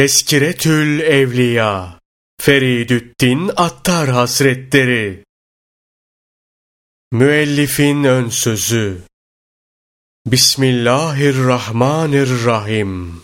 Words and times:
Teskiretül 0.00 1.00
Evliya 1.00 2.00
Feridüddin 2.40 3.50
Attar 3.56 4.08
Hazretleri. 4.08 5.24
Müellifin 7.12 8.04
ön 8.04 8.28
sözü. 8.28 9.02
Bismillahirrahmanirrahim. 10.26 13.22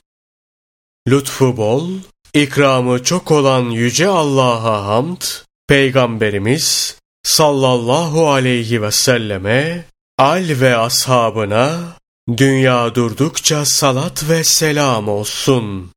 Lütfu 1.09 1.57
bol, 1.57 1.91
ikramı 2.35 3.03
çok 3.03 3.31
olan 3.31 3.71
Yüce 3.71 4.08
Allah'a 4.08 4.87
hamd, 4.87 5.22
Peygamberimiz 5.69 6.99
sallallahu 7.22 8.31
aleyhi 8.31 8.83
ve 8.83 8.90
selleme, 8.90 9.85
al 10.19 10.45
ve 10.49 10.77
ashabına, 10.77 11.97
dünya 12.37 12.95
durdukça 12.95 13.65
salat 13.65 14.29
ve 14.29 14.45
selam 14.45 15.08
olsun. 15.08 15.96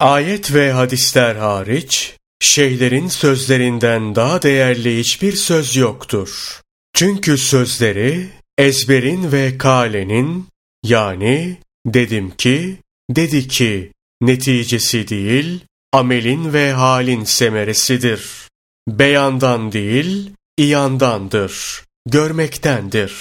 Ayet 0.00 0.54
ve 0.54 0.72
hadisler 0.72 1.36
hariç, 1.36 2.16
şeyhlerin 2.40 3.08
sözlerinden 3.08 4.14
daha 4.14 4.42
değerli 4.42 4.98
hiçbir 4.98 5.32
söz 5.32 5.76
yoktur. 5.76 6.60
Çünkü 6.94 7.38
sözleri 7.38 8.28
ezberin 8.58 9.32
ve 9.32 9.58
kalenin 9.58 10.48
yani 10.84 11.56
dedim 11.86 12.30
ki, 12.30 12.76
dedi 13.10 13.48
ki 13.48 13.92
neticesi 14.20 15.08
değil, 15.08 15.60
amelin 15.92 16.52
ve 16.52 16.72
halin 16.72 17.24
semeresidir. 17.24 18.48
Beyandan 18.88 19.72
değil, 19.72 20.30
iyandandır, 20.58 21.84
görmektendir. 22.06 23.12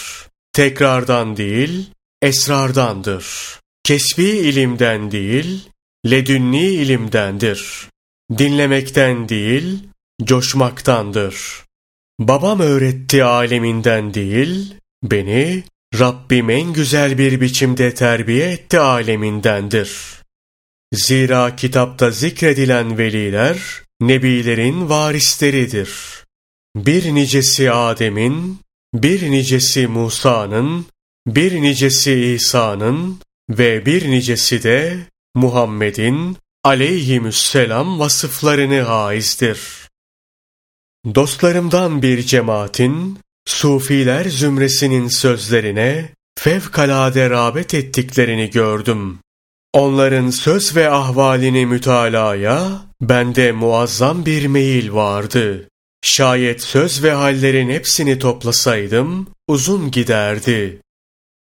Tekrardan 0.53 1.37
değil, 1.37 1.89
esrardandır. 2.21 3.25
Kesbi 3.83 4.23
ilimden 4.23 5.11
değil, 5.11 5.69
ledünni 6.05 6.65
ilimdendir. 6.65 7.89
Dinlemekten 8.37 9.29
değil, 9.29 9.79
coşmaktandır. 10.23 11.63
Babam 12.19 12.59
öğretti 12.59 13.23
aleminden 13.23 14.13
değil, 14.13 14.75
beni 15.03 15.63
Rabbim 15.99 16.49
en 16.49 16.73
güzel 16.73 17.17
bir 17.17 17.41
biçimde 17.41 17.93
terbiye 17.93 18.51
etti 18.51 18.79
alemindendir. 18.79 19.91
Zira 20.93 21.55
kitapta 21.55 22.11
zikredilen 22.11 22.97
veliler, 22.97 23.57
nebilerin 24.01 24.89
varisleridir. 24.89 25.91
Bir 26.75 27.15
nicesi 27.15 27.71
Adem'in, 27.71 28.59
bir 28.93 29.31
nicesi 29.31 29.87
Musa'nın, 29.87 30.85
bir 31.27 31.61
nicesi 31.61 32.13
İsa'nın 32.13 33.19
ve 33.49 33.85
bir 33.85 34.11
nicesi 34.11 34.63
de 34.63 34.97
Muhammed'in 35.35 36.37
aleyhimüsselam 36.63 37.99
vasıflarını 37.99 38.81
haizdir. 38.81 39.89
Dostlarımdan 41.15 42.01
bir 42.01 42.23
cemaatin, 42.23 43.19
Sufiler 43.45 44.25
zümresinin 44.25 45.07
sözlerine 45.07 46.09
fevkalade 46.39 47.29
rağbet 47.29 47.73
ettiklerini 47.73 48.49
gördüm. 48.49 49.19
Onların 49.73 50.29
söz 50.29 50.75
ve 50.75 50.89
ahvalini 50.89 51.65
mütalaya 51.65 52.85
bende 53.01 53.51
muazzam 53.51 54.25
bir 54.25 54.47
meyil 54.47 54.91
vardı. 54.91 55.69
Şayet 56.01 56.61
söz 56.61 57.03
ve 57.03 57.11
hallerin 57.11 57.69
hepsini 57.69 58.19
toplasaydım 58.19 59.27
uzun 59.47 59.91
giderdi. 59.91 60.81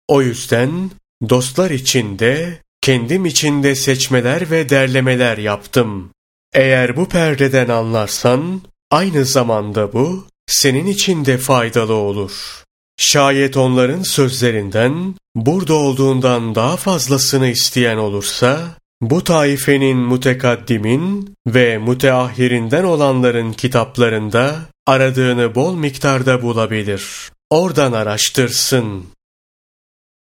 O 0.08 0.21
yüzden 0.21 0.91
dostlar 1.30 1.71
içinde 1.71 2.62
kendim 2.84 3.26
içinde 3.26 3.76
seçmeler 3.76 4.52
ve 4.52 4.70
derlemeler 4.70 5.38
yaptım. 5.38 6.09
Eğer 6.53 6.95
bu 6.95 7.09
perdeden 7.09 7.70
anlarsan, 7.70 8.62
aynı 8.92 9.26
zamanda 9.26 9.94
bu, 9.94 10.28
senin 10.48 10.88
için 10.88 11.26
de 11.26 11.38
faydalı 11.38 11.94
olur. 11.94 12.64
Şayet 12.98 13.58
onların 13.58 14.02
sözlerinden, 14.02 15.16
burada 15.36 15.73
olduğundan 15.73 16.55
daha 16.55 16.77
fazlasını 16.77 17.48
isteyen 17.48 17.98
olursa, 17.98 18.77
bu 19.02 19.23
taifenin 19.23 19.98
mutekaddimin 19.98 21.36
ve 21.48 21.77
müteahhirinden 21.77 22.83
olanların 22.83 23.54
kitaplarında 23.54 24.55
aradığını 24.88 25.55
bol 25.55 25.76
miktarda 25.76 26.42
bulabilir. 26.42 27.32
Oradan 27.50 27.94
araştırsın. 27.94 29.05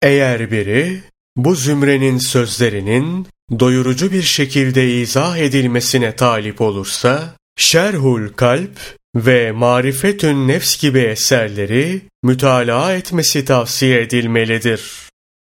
Eğer 0.01 0.51
biri 0.51 1.03
bu 1.37 1.55
zümrenin 1.55 2.17
sözlerinin 2.17 3.27
doyurucu 3.59 4.11
bir 4.11 4.23
şekilde 4.23 5.01
izah 5.01 5.37
edilmesine 5.37 6.15
talip 6.15 6.61
olursa, 6.61 7.35
Şerhul 7.57 8.27
Kalp 8.27 8.95
ve 9.15 9.51
Marifetün 9.51 10.47
Nefs 10.47 10.81
gibi 10.81 10.99
eserleri 10.99 12.01
mütalaa 12.23 12.93
etmesi 12.93 13.45
tavsiye 13.45 14.01
edilmelidir. 14.01 14.91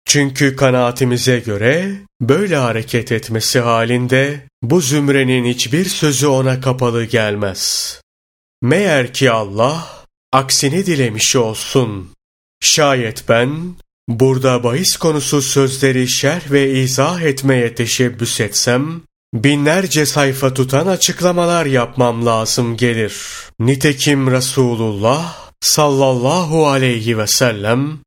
Çünkü 0.07 0.57
kanaatimize 0.57 1.39
göre 1.39 1.95
böyle 2.21 2.57
hareket 2.57 3.13
etmesi 3.13 3.61
halinde 3.61 4.41
bu 4.63 4.81
zümrenin 4.81 5.45
hiçbir 5.45 5.85
sözü 5.85 6.27
ona 6.27 6.61
kapalı 6.61 7.05
gelmez. 7.05 8.01
Meğer 8.63 9.13
ki 9.13 9.31
Allah 9.31 10.05
aksini 10.33 10.87
dilemiş 10.87 11.37
olsun. 11.37 12.11
Şayet 12.61 13.25
ben 13.29 13.75
Burada 14.09 14.65
bahis 14.65 14.97
konusu 14.97 15.43
sözleri 15.43 16.09
şerh 16.09 16.51
ve 16.51 16.71
izah 16.71 17.23
etmeye 17.23 17.75
teşebbüs 17.75 18.41
etsem, 18.41 19.03
binlerce 19.35 20.07
sayfa 20.07 20.55
tutan 20.55 20.87
açıklamalar 20.87 21.67
yapmam 21.67 22.27
lazım 22.27 22.77
gelir. 22.77 23.15
Nitekim 23.61 24.31
Resulullah 24.31 25.51
sallallahu 25.61 26.67
aleyhi 26.67 27.19
ve 27.19 27.27
sellem, 27.27 27.99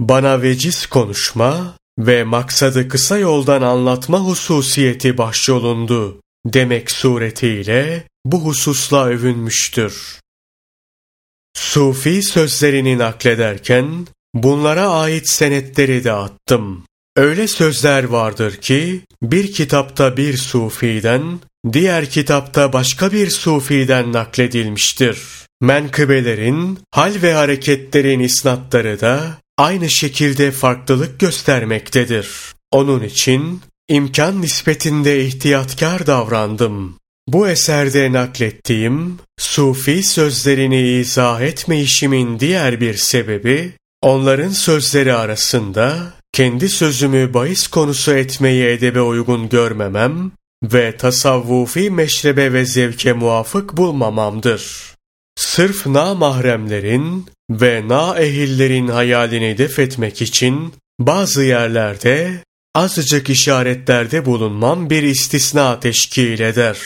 bana 0.00 0.42
veciz 0.42 0.86
konuşma 0.86 1.76
ve 1.98 2.24
maksadı 2.24 2.88
kısa 2.88 3.18
yoldan 3.18 3.62
anlatma 3.62 4.18
hususiyeti 4.18 5.18
bahşolundu 5.18 6.20
demek 6.46 6.90
suretiyle 6.90 8.08
bu 8.24 8.44
hususla 8.44 9.06
övünmüştür. 9.06 10.20
Sufi 11.54 12.22
sözlerini 12.22 12.98
naklederken 12.98 14.06
Bunlara 14.34 14.88
ait 14.88 15.28
senetleri 15.28 16.04
de 16.04 16.12
attım. 16.12 16.84
Öyle 17.16 17.48
sözler 17.48 18.04
vardır 18.04 18.56
ki 18.56 19.00
bir 19.22 19.52
kitapta 19.52 20.16
bir 20.16 20.36
sufiden, 20.36 21.40
diğer 21.72 22.10
kitapta 22.10 22.72
başka 22.72 23.12
bir 23.12 23.30
sufiden 23.30 24.12
nakledilmiştir. 24.12 25.18
Menkıbelerin, 25.60 26.78
hal 26.90 27.14
ve 27.22 27.32
hareketlerin 27.32 28.20
isnatları 28.20 29.00
da 29.00 29.38
aynı 29.58 29.90
şekilde 29.90 30.50
farklılık 30.50 31.20
göstermektedir. 31.20 32.28
Onun 32.70 33.02
için 33.02 33.60
imkan 33.88 34.42
nispetinde 34.42 35.24
ihtiyatkar 35.24 36.06
davrandım. 36.06 36.96
Bu 37.28 37.48
eserde 37.48 38.12
naklettiğim 38.12 39.18
sufi 39.38 40.02
sözlerini 40.02 40.88
izah 40.88 41.40
etme 41.40 41.80
işimin 41.80 42.40
diğer 42.40 42.80
bir 42.80 42.94
sebebi 42.94 43.72
Onların 44.02 44.50
sözleri 44.50 45.14
arasında 45.14 46.12
kendi 46.32 46.68
sözümü 46.68 47.34
bahis 47.34 47.66
konusu 47.66 48.12
etmeyi 48.14 48.64
edebe 48.64 49.00
uygun 49.00 49.48
görmemem 49.48 50.32
ve 50.62 50.96
tasavvufi 50.96 51.90
meşrebe 51.90 52.52
ve 52.52 52.64
zevke 52.64 53.12
muvafık 53.12 53.76
bulmamamdır. 53.76 54.94
Sırf 55.36 55.86
na 55.86 56.14
mahremlerin 56.14 57.26
ve 57.50 57.88
na 57.88 58.18
ehillerin 58.18 58.88
hayalini 58.88 59.58
def 59.58 59.78
etmek 59.78 60.22
için 60.22 60.74
bazı 61.00 61.42
yerlerde 61.42 62.44
azıcık 62.74 63.30
işaretlerde 63.30 64.26
bulunmam 64.26 64.90
bir 64.90 65.02
istisna 65.02 65.80
teşkil 65.80 66.40
eder. 66.40 66.78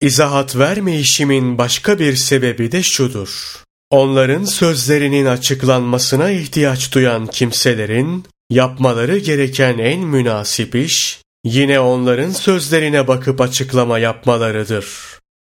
İzahat 0.00 0.56
verme 0.56 0.98
işimin 1.00 1.58
başka 1.58 1.98
bir 1.98 2.16
sebebi 2.16 2.72
de 2.72 2.82
şudur. 2.82 3.63
Onların 3.90 4.44
sözlerinin 4.44 5.26
açıklanmasına 5.26 6.30
ihtiyaç 6.30 6.94
duyan 6.94 7.26
kimselerin 7.26 8.24
yapmaları 8.50 9.18
gereken 9.18 9.78
en 9.78 10.00
münasip 10.00 10.74
iş 10.74 11.20
yine 11.44 11.80
onların 11.80 12.30
sözlerine 12.30 13.08
bakıp 13.08 13.40
açıklama 13.40 13.98
yapmalarıdır. 13.98 14.86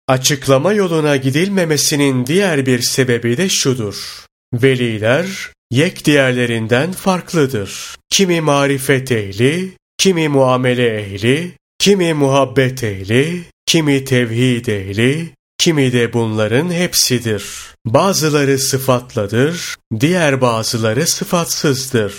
Açıklama 0.07 0.73
yoluna 0.73 1.15
gidilmemesinin 1.15 2.25
diğer 2.25 2.65
bir 2.65 2.79
sebebi 2.79 3.37
de 3.37 3.49
şudur. 3.49 4.25
Veliler 4.53 5.51
yek 5.71 6.05
diğerlerinden 6.05 6.91
farklıdır. 6.91 7.95
Kimi 8.09 8.41
marifet 8.41 9.11
ehli, 9.11 9.71
kimi 9.97 10.29
muamele 10.29 10.99
ehli, 10.99 11.51
kimi 11.79 12.13
muhabbet 12.13 12.83
ehli, 12.83 13.43
kimi 13.65 14.05
tevhid 14.05 14.65
ehli, 14.65 15.29
kimi 15.57 15.93
de 15.93 16.13
bunların 16.13 16.71
hepsidir. 16.71 17.45
Bazıları 17.85 18.59
sıfatladır, 18.59 19.75
diğer 19.99 20.41
bazıları 20.41 21.07
sıfatsızdır. 21.07 22.13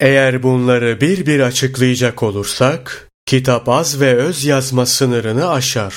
Eğer 0.00 0.42
bunları 0.42 1.00
bir 1.00 1.26
bir 1.26 1.40
açıklayacak 1.40 2.22
olursak, 2.22 3.08
kitap 3.26 3.68
az 3.68 4.00
ve 4.00 4.14
öz 4.16 4.44
yazma 4.44 4.86
sınırını 4.86 5.50
aşar. 5.50 5.94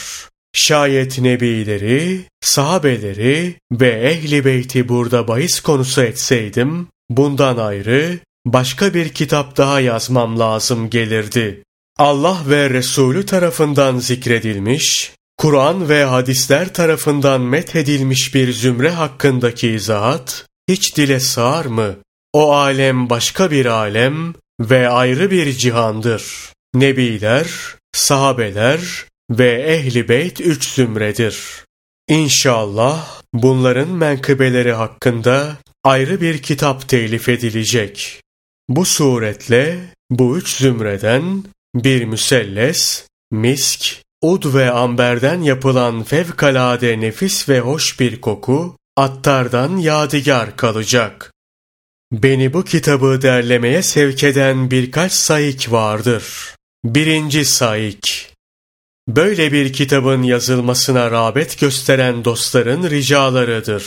Şayet 0.53 1.19
nebileri, 1.19 2.21
sahabeleri 2.41 3.55
ve 3.71 3.89
ehli 3.89 4.45
beyti 4.45 4.89
burada 4.89 5.27
bahis 5.27 5.59
konusu 5.59 6.01
etseydim, 6.01 6.87
bundan 7.09 7.57
ayrı 7.57 8.19
başka 8.45 8.93
bir 8.93 9.09
kitap 9.09 9.57
daha 9.57 9.79
yazmam 9.79 10.39
lazım 10.39 10.89
gelirdi. 10.89 11.63
Allah 11.97 12.37
ve 12.47 12.69
Resulü 12.69 13.25
tarafından 13.25 13.99
zikredilmiş, 13.99 15.11
Kur'an 15.39 15.89
ve 15.89 16.03
hadisler 16.03 16.73
tarafından 16.73 17.41
methedilmiş 17.41 18.35
bir 18.35 18.53
zümre 18.53 18.89
hakkındaki 18.89 19.69
izahat, 19.69 20.45
hiç 20.69 20.97
dile 20.97 21.19
sığar 21.19 21.65
mı? 21.65 21.95
O 22.33 22.53
alem 22.53 23.09
başka 23.09 23.51
bir 23.51 23.65
alem 23.65 24.33
ve 24.59 24.89
ayrı 24.89 25.31
bir 25.31 25.51
cihandır. 25.51 26.23
Nebiler, 26.73 27.47
sahabeler 27.93 29.05
ve 29.31 29.51
ehli 29.51 30.09
beyt 30.09 30.41
üç 30.41 30.69
zümredir. 30.69 31.65
İnşallah 32.09 33.21
bunların 33.33 33.89
menkıbeleri 33.89 34.73
hakkında 34.73 35.57
ayrı 35.83 36.21
bir 36.21 36.37
kitap 36.41 36.89
telif 36.89 37.29
edilecek. 37.29 38.21
Bu 38.69 38.85
suretle 38.85 39.79
bu 40.09 40.37
üç 40.37 40.49
zümreden 40.49 41.43
bir 41.75 42.05
müselles, 42.05 43.07
misk, 43.31 44.01
ud 44.21 44.53
ve 44.53 44.71
amberden 44.71 45.41
yapılan 45.41 46.03
fevkalade 46.03 46.99
nefis 46.99 47.49
ve 47.49 47.59
hoş 47.59 47.99
bir 47.99 48.21
koku, 48.21 48.77
attardan 48.97 49.77
yadigar 49.77 50.57
kalacak. 50.57 51.33
Beni 52.11 52.53
bu 52.53 52.63
kitabı 52.63 53.21
derlemeye 53.21 53.83
sevk 53.83 54.23
eden 54.23 54.71
birkaç 54.71 55.11
saik 55.11 55.71
vardır. 55.71 56.55
Birinci 56.83 57.45
saik. 57.45 58.33
Böyle 59.07 59.51
bir 59.51 59.73
kitabın 59.73 60.23
yazılmasına 60.23 61.11
rağbet 61.11 61.59
gösteren 61.59 62.25
dostların 62.25 62.89
ricalarıdır. 62.89 63.85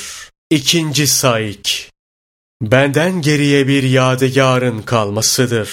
İkinci 0.50 1.06
saik. 1.06 1.90
Benden 2.62 3.22
geriye 3.22 3.68
bir 3.68 3.82
yadigarın 3.82 4.82
kalmasıdır. 4.82 5.70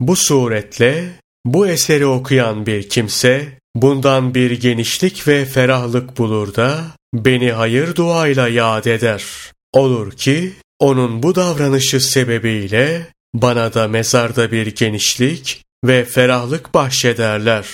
Bu 0.00 0.16
suretle 0.16 1.12
bu 1.44 1.66
eseri 1.66 2.06
okuyan 2.06 2.66
bir 2.66 2.88
kimse 2.88 3.58
bundan 3.76 4.34
bir 4.34 4.50
genişlik 4.50 5.28
ve 5.28 5.44
ferahlık 5.44 6.18
bulur 6.18 6.54
da 6.54 6.84
beni 7.14 7.52
hayır 7.52 7.96
duayla 7.96 8.48
yad 8.48 8.84
eder. 8.84 9.24
Olur 9.72 10.12
ki 10.12 10.52
onun 10.78 11.22
bu 11.22 11.34
davranışı 11.34 12.00
sebebiyle 12.00 13.06
bana 13.34 13.74
da 13.74 13.88
mezarda 13.88 14.52
bir 14.52 14.66
genişlik 14.66 15.62
ve 15.84 16.04
ferahlık 16.04 16.74
bahşederler. 16.74 17.66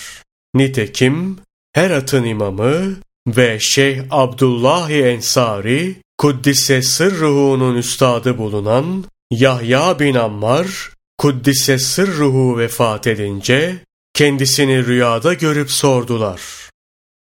Nitekim 0.55 1.39
Herat'ın 1.73 2.25
imamı 2.25 2.97
ve 3.27 3.59
Şeyh 3.61 4.03
Abdullah 4.11 4.91
Ensari, 4.91 5.97
Kuddise 6.19 6.83
sırruhunun 6.83 7.77
üstadı 7.77 8.39
bulunan 8.39 9.05
Yahya 9.31 9.99
bin 9.99 10.15
Ammar, 10.15 10.91
Kuddise 11.19 11.79
sırruhu 11.79 12.59
vefat 12.59 13.07
edince, 13.07 13.77
kendisini 14.19 14.87
rüyada 14.87 15.35
görüp 15.35 15.71
sordular. 15.71 16.41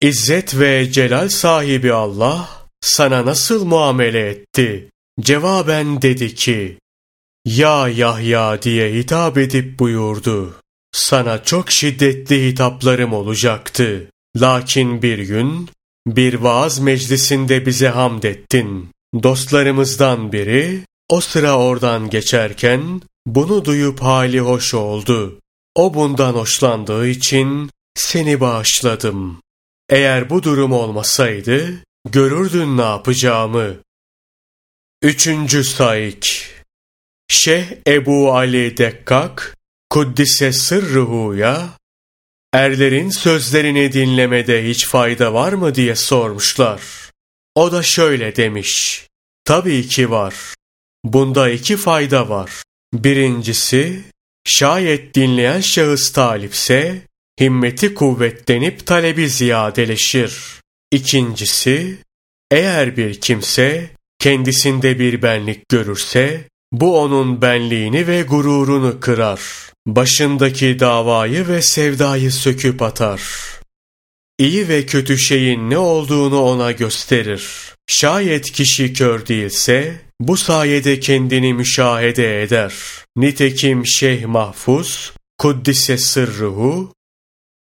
İzzet 0.02 0.60
ve 0.60 0.92
celal 0.92 1.30
sahibi 1.30 1.94
Allah, 1.94 2.50
sana 2.82 3.26
nasıl 3.26 3.66
muamele 3.66 4.30
etti? 4.30 4.90
Cevaben 5.22 6.02
dedi 6.02 6.36
ki, 6.36 6.78
Ya 7.46 7.90
Yahya 7.90 8.62
diye 8.62 8.94
hitap 8.94 9.38
edip 9.38 9.80
buyurdu. 9.80 10.56
Sana 10.92 11.44
çok 11.44 11.72
şiddetli 11.72 12.48
hitaplarım 12.48 13.14
olacaktı. 13.14 14.10
Lakin 14.42 15.02
bir 15.02 15.20
gün 15.20 15.70
bir 16.08 16.34
vaaz 16.34 16.80
meclisinde 16.80 17.66
bize 17.66 17.88
hamd 17.88 18.24
ettin. 18.24 18.92
Dostlarımızdan 19.24 20.32
biri 20.32 20.82
o 21.10 21.22
sıra 21.22 21.58
oradan 21.58 22.10
geçerken 22.10 23.02
bunu 23.26 23.66
duyup 23.66 24.02
hali 24.02 24.40
hoş 24.40 24.74
oldu. 24.74 25.40
O 25.78 25.94
bundan 25.94 26.34
hoşlandığı 26.34 27.08
için 27.08 27.70
seni 27.96 28.40
bağışladım. 28.40 29.42
Eğer 29.90 30.30
bu 30.30 30.44
durum 30.44 30.72
olmasaydı 30.72 31.84
görürdün 32.12 32.78
ne 32.78 32.82
yapacağımı. 32.82 33.76
Üçüncü 35.02 35.64
saik 35.64 36.50
Şeyh 37.28 37.66
Ebu 37.88 38.34
Ali 38.34 38.78
Dekkak 38.78 39.58
Kuddise 39.90 40.54
sırruhuya 40.54 41.70
erlerin 42.54 43.10
sözlerini 43.10 43.94
dinlemede 43.94 44.68
hiç 44.68 44.88
fayda 44.88 45.34
var 45.34 45.54
mı 45.54 45.76
diye 45.76 45.96
sormuşlar. 45.96 46.82
O 47.56 47.72
da 47.72 47.84
şöyle 47.84 48.36
demiş. 48.36 49.04
Tabii 49.46 49.88
ki 49.88 50.12
var. 50.12 50.36
Bunda 51.04 51.50
iki 51.50 51.78
fayda 51.78 52.30
var. 52.30 52.52
Birincisi, 52.94 54.04
şayet 54.48 55.16
dinleyen 55.16 55.62
şahıs 55.62 56.12
talipse, 56.12 57.02
himmeti 57.42 57.94
kuvvetlenip 57.94 58.86
talebi 58.86 59.30
ziyadeleşir. 59.30 60.34
İkincisi, 60.92 61.98
eğer 62.52 62.98
bir 62.98 63.22
kimse 63.22 63.90
kendisinde 64.20 65.00
bir 65.00 65.22
benlik 65.22 65.70
görürse, 65.70 66.48
bu 66.72 67.00
onun 67.00 67.42
benliğini 67.42 68.08
ve 68.08 68.22
gururunu 68.22 69.00
kırar. 69.00 69.42
Başındaki 69.88 70.80
davayı 70.80 71.48
ve 71.48 71.62
sevdayı 71.62 72.32
söküp 72.32 72.82
atar. 72.82 73.22
İyi 74.40 74.68
ve 74.68 74.86
kötü 74.86 75.18
şeyin 75.18 75.70
ne 75.70 75.78
olduğunu 75.78 76.42
ona 76.42 76.72
gösterir. 76.72 77.46
Şayet 77.88 78.52
kişi 78.52 78.94
kör 78.94 79.28
değilse, 79.28 80.02
bu 80.22 80.38
sayede 80.38 81.00
kendini 81.00 81.54
müşahede 81.54 82.44
eder. 82.44 82.74
Nitekim 83.16 83.88
Şeyh 83.88 84.25
Mahfuz, 84.25 85.14
Kuddise 85.38 85.98
sırruhu, 85.98 86.94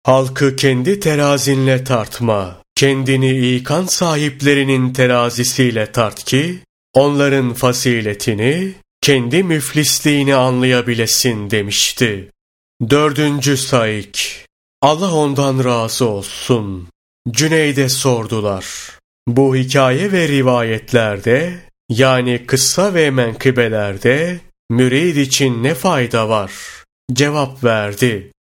halkı 0.04 0.56
kendi 0.56 1.00
terazinle 1.00 1.84
tartma, 1.84 2.62
kendini 2.76 3.56
ikan 3.56 3.86
sahiplerinin 3.86 4.94
terazisiyle 4.94 5.92
tart 5.92 6.24
ki, 6.24 6.60
onların 6.94 7.54
fasiletini, 7.54 8.74
kendi 9.02 9.44
müflisliğini 9.44 10.36
anlayabilesin 10.36 11.50
demişti. 11.52 12.32
Dördüncü 12.90 13.58
saik, 13.58 14.46
Allah 14.82 15.14
ondan 15.14 15.64
razı 15.64 16.06
olsun. 16.06 16.88
Cüneyd'e 17.32 17.90
sordular. 17.90 18.66
Bu 19.28 19.56
hikaye 19.56 20.12
ve 20.12 20.28
rivayetlerde, 20.28 21.60
yani 21.90 22.46
kıssa 22.46 22.94
ve 22.94 23.12
menkıbelerde, 23.12 24.40
mürid 24.70 25.16
için 25.16 25.64
ne 25.64 25.74
fayda 25.74 26.30
var? 26.30 26.52
Cevap 27.14 27.64
verdi. 27.64 28.32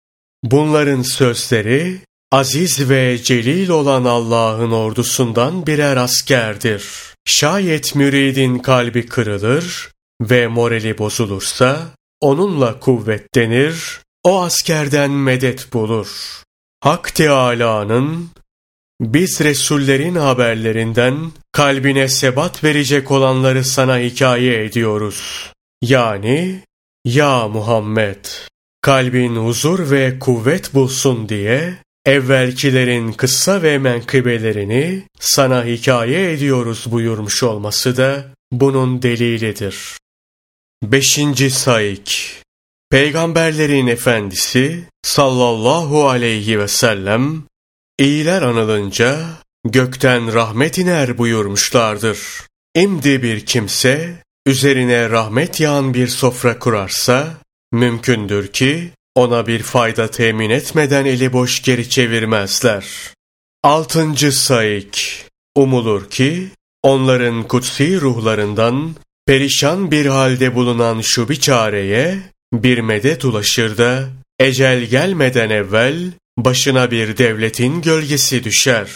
Bunların 0.43 1.01
sözleri, 1.01 1.97
aziz 2.31 2.89
ve 2.89 3.23
celil 3.23 3.69
olan 3.69 4.05
Allah'ın 4.05 4.71
ordusundan 4.71 5.67
birer 5.67 5.97
askerdir. 5.97 6.83
Şayet 7.25 7.95
müridin 7.95 8.59
kalbi 8.59 9.05
kırılır 9.05 9.91
ve 10.21 10.47
morali 10.47 10.97
bozulursa, 10.97 11.87
onunla 12.21 12.79
kuvvetlenir, 12.79 14.01
o 14.23 14.41
askerden 14.41 15.11
medet 15.11 15.73
bulur. 15.73 16.41
Hak 16.81 17.15
Teâlâ'nın 17.15 18.29
biz 19.01 19.41
Resullerin 19.41 20.15
haberlerinden 20.15 21.31
kalbine 21.51 22.07
sebat 22.07 22.63
verecek 22.63 23.11
olanları 23.11 23.63
sana 23.63 23.99
hikaye 23.99 24.63
ediyoruz. 24.65 25.51
Yani, 25.81 26.61
ya 27.05 27.47
Muhammed, 27.47 28.25
kalbin 28.81 29.35
huzur 29.35 29.91
ve 29.91 30.19
kuvvet 30.19 30.73
bulsun 30.73 31.29
diye 31.29 31.77
evvelkilerin 32.05 33.11
kıssa 33.11 33.61
ve 33.61 33.77
menkıbelerini 33.77 35.03
sana 35.19 35.65
hikaye 35.65 36.31
ediyoruz 36.31 36.85
buyurmuş 36.91 37.43
olması 37.43 37.97
da 37.97 38.25
bunun 38.51 39.01
delilidir. 39.01 39.97
Beşinci 40.83 41.51
Saik 41.51 42.41
Peygamberlerin 42.89 43.87
Efendisi 43.87 44.83
sallallahu 45.03 46.09
aleyhi 46.09 46.59
ve 46.59 46.67
sellem 46.67 47.43
iyiler 47.99 48.41
anılınca 48.41 49.25
gökten 49.65 50.33
rahmet 50.33 50.77
iner 50.77 51.17
buyurmuşlardır. 51.17 52.19
İmdi 52.75 53.23
bir 53.23 53.45
kimse 53.45 54.23
üzerine 54.45 55.09
rahmet 55.09 55.59
yağan 55.59 55.93
bir 55.93 56.07
sofra 56.07 56.59
kurarsa 56.59 57.33
mümkündür 57.71 58.47
ki 58.47 58.91
ona 59.15 59.47
bir 59.47 59.63
fayda 59.63 60.11
temin 60.11 60.49
etmeden 60.49 61.05
eli 61.05 61.33
boş 61.33 61.61
geri 61.61 61.89
çevirmezler. 61.89 62.85
Altıncı 63.63 64.31
Saik 64.31 65.25
Umulur 65.55 66.09
ki 66.09 66.47
onların 66.83 67.47
kutsi 67.47 68.01
ruhlarından 68.01 68.95
perişan 69.25 69.91
bir 69.91 70.05
halde 70.05 70.55
bulunan 70.55 71.01
şu 71.01 71.29
biçareye 71.29 72.19
bir 72.53 72.79
medet 72.79 73.25
ulaşır 73.25 73.77
da 73.77 74.09
ecel 74.39 74.81
gelmeden 74.85 75.49
evvel 75.49 76.11
başına 76.37 76.91
bir 76.91 77.17
devletin 77.17 77.81
gölgesi 77.81 78.43
düşer. 78.43 78.87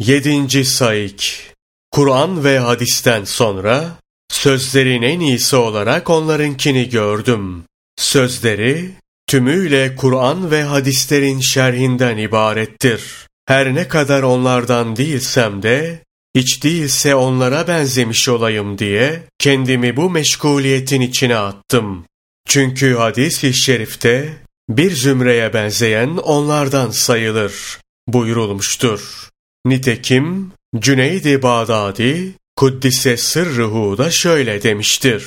Yedinci 0.00 0.64
Saik 0.64 1.50
Kur'an 1.90 2.44
ve 2.44 2.58
hadisten 2.58 3.24
sonra 3.24 3.96
sözlerin 4.28 5.02
en 5.02 5.20
iyisi 5.20 5.56
olarak 5.56 6.10
onlarınkini 6.10 6.88
gördüm. 6.88 7.64
Sözleri 7.98 8.90
tümüyle 9.26 9.96
Kur'an 9.96 10.50
ve 10.50 10.62
hadislerin 10.62 11.40
şerhinden 11.40 12.16
ibarettir. 12.16 13.02
Her 13.46 13.74
ne 13.74 13.88
kadar 13.88 14.22
onlardan 14.22 14.96
değilsem 14.96 15.62
de 15.62 16.02
hiç 16.34 16.64
değilse 16.64 17.14
onlara 17.14 17.68
benzemiş 17.68 18.28
olayım 18.28 18.78
diye 18.78 19.22
kendimi 19.38 19.96
bu 19.96 20.10
meşguliyetin 20.10 21.00
içine 21.00 21.36
attım. 21.36 22.04
Çünkü 22.48 22.94
hadis-i 22.94 23.54
şerifte 23.54 24.36
bir 24.70 24.90
zümreye 24.90 25.52
benzeyen 25.52 26.16
onlardan 26.16 26.90
sayılır 26.90 27.78
buyurulmuştur. 28.08 29.28
Nitekim 29.66 30.52
Cüneyd-i 30.78 31.42
Bağdadi 31.42 32.32
Kuddise 32.56 33.16
Sırrıhu 33.16 33.98
da 33.98 34.10
şöyle 34.10 34.62
demiştir. 34.62 35.24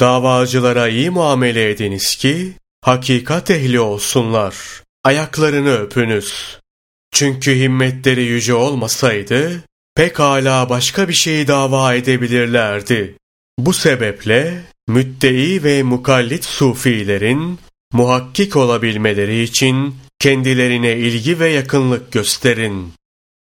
Davacılara 0.00 0.88
iyi 0.88 1.10
muamele 1.10 1.70
ediniz 1.70 2.16
ki 2.16 2.52
hakikat 2.82 3.50
ehli 3.50 3.80
olsunlar. 3.80 4.54
Ayaklarını 5.04 5.76
öpünüz. 5.76 6.58
Çünkü 7.12 7.54
himmetleri 7.60 8.22
yüce 8.22 8.54
olmasaydı 8.54 9.62
pekala 9.94 10.70
başka 10.70 11.08
bir 11.08 11.14
şeyi 11.14 11.48
dava 11.48 11.94
edebilirlerdi. 11.94 13.16
Bu 13.58 13.72
sebeple 13.72 14.62
müddei 14.88 15.64
ve 15.64 15.82
mukallit 15.82 16.44
sufilerin 16.44 17.58
muhakkik 17.92 18.56
olabilmeleri 18.56 19.42
için 19.42 19.94
kendilerine 20.18 20.96
ilgi 20.96 21.40
ve 21.40 21.48
yakınlık 21.48 22.12
gösterin. 22.12 22.92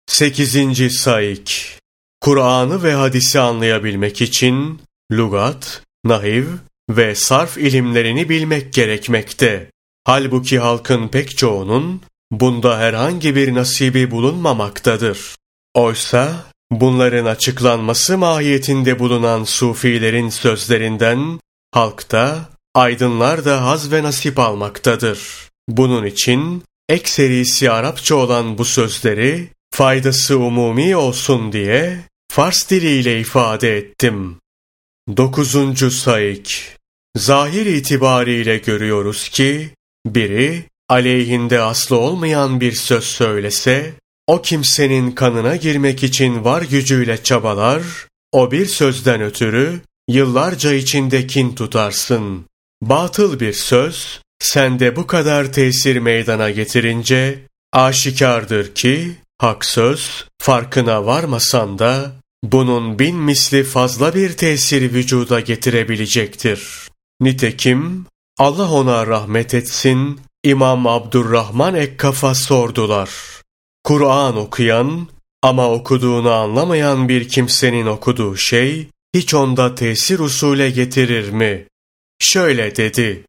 8. 0.08 0.98
Saik 0.98 1.78
Kur'an'ı 2.22 2.84
ve 2.84 2.94
hadisi 2.94 3.40
anlayabilmek 3.40 4.22
için 4.22 4.82
lugat, 5.12 5.82
nahiv 6.06 6.46
ve 6.90 7.16
sarf 7.16 7.58
ilimlerini 7.58 8.30
bilmek 8.30 8.74
gerekmekte. 8.74 9.72
Halbuki 10.04 10.60
halkın 10.60 11.08
pek 11.08 11.38
çoğunun 11.38 12.02
bunda 12.32 12.80
herhangi 12.80 13.36
bir 13.36 13.54
nasibi 13.54 14.12
bulunmamaktadır. 14.12 15.36
Oysa 15.74 16.46
bunların 16.72 17.26
açıklanması 17.26 18.18
mahiyetinde 18.18 19.00
bulunan 19.00 19.44
sufilerin 19.44 20.30
sözlerinden 20.30 21.40
halkta, 21.72 22.50
aydınlar 22.76 23.46
da 23.46 23.66
haz 23.66 23.92
ve 23.92 24.04
nasip 24.04 24.40
almaktadır. 24.40 25.20
Bunun 25.68 26.06
için 26.06 26.64
ekserisi 26.90 27.72
Arapça 27.72 28.16
olan 28.16 28.58
bu 28.58 28.66
sözleri 28.66 29.48
faydası 29.72 30.38
umumi 30.38 30.96
olsun 30.96 31.52
diye 31.52 32.00
Fars 32.32 32.70
diliyle 32.70 33.20
ifade 33.20 33.78
ettim. 33.78 34.38
9. 35.18 35.98
Saik 35.98 36.78
Zahir 37.18 37.66
itibariyle 37.66 38.58
görüyoruz 38.58 39.30
ki, 39.30 39.70
biri 40.06 40.64
aleyhinde 40.90 41.62
aslı 41.62 41.98
olmayan 41.98 42.62
bir 42.62 42.72
söz 42.72 43.04
söylese, 43.04 43.94
o 44.28 44.42
kimsenin 44.42 45.12
kanına 45.12 45.56
girmek 45.56 46.04
için 46.04 46.44
var 46.44 46.62
gücüyle 46.62 47.24
çabalar, 47.24 47.82
o 48.32 48.52
bir 48.52 48.66
sözden 48.66 49.22
ötürü 49.22 49.82
yıllarca 50.08 50.74
içinde 50.74 51.28
kin 51.28 51.56
tutarsın. 51.56 52.46
Batıl 52.82 53.40
bir 53.40 53.54
söz, 53.54 54.22
sende 54.40 54.96
bu 54.96 55.08
kadar 55.08 55.54
tesir 55.54 55.98
meydana 55.98 56.50
getirince, 56.50 57.40
aşikardır 57.74 58.76
ki, 58.76 59.16
hak 59.38 59.66
söz, 59.66 60.26
farkına 60.42 61.06
varmasan 61.06 61.80
da, 61.80 62.12
bunun 62.44 63.00
bin 63.00 63.16
misli 63.16 63.64
fazla 63.64 64.16
bir 64.16 64.34
tesir 64.34 64.94
vücuda 64.94 65.40
getirebilecektir. 65.40 66.90
Nitekim, 67.22 68.06
Allah 68.38 68.72
ona 68.72 69.08
rahmet 69.08 69.54
etsin, 69.54 70.20
İmam 70.44 70.88
Abdurrahman 70.88 71.76
Ekkafa 71.76 72.36
sordular. 72.36 73.10
Kur'an 73.84 74.38
okuyan 74.38 75.08
ama 75.42 75.72
okuduğunu 75.72 76.32
anlamayan 76.32 77.10
bir 77.10 77.28
kimsenin 77.28 77.86
okuduğu 77.86 78.38
şey 78.38 78.88
hiç 79.16 79.34
onda 79.34 79.76
tesir 79.76 80.20
usule 80.20 80.70
getirir 80.70 81.30
mi? 81.30 81.68
Şöyle 82.22 82.76
dedi. 82.76 83.24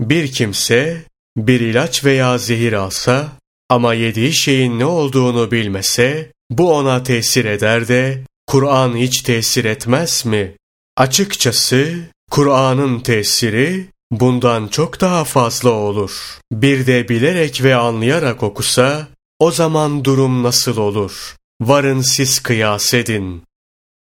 Bir 0.00 0.32
kimse 0.32 1.02
bir 1.36 1.60
ilaç 1.60 2.04
veya 2.04 2.38
zehir 2.38 2.72
alsa 2.72 3.32
ama 3.68 3.94
yediği 3.94 4.32
şeyin 4.32 4.78
ne 4.78 4.84
olduğunu 4.84 5.50
bilmese 5.50 6.32
bu 6.50 6.74
ona 6.74 7.02
tesir 7.02 7.44
eder 7.44 7.88
de 7.88 8.24
Kur'an 8.46 8.96
hiç 8.96 9.22
tesir 9.22 9.64
etmez 9.64 10.26
mi? 10.26 10.56
Açıkçası 10.96 11.98
Kur'an'ın 12.30 13.00
tesiri 13.00 13.86
bundan 14.10 14.68
çok 14.68 15.00
daha 15.00 15.24
fazla 15.24 15.70
olur. 15.70 16.38
Bir 16.52 16.86
de 16.86 17.08
bilerek 17.08 17.62
ve 17.62 17.74
anlayarak 17.74 18.42
okusa 18.42 19.08
o 19.38 19.50
zaman 19.50 20.04
durum 20.04 20.42
nasıl 20.42 20.76
olur? 20.76 21.36
Varın 21.60 22.00
siz 22.00 22.40
kıyas 22.40 22.94
edin. 22.94 23.42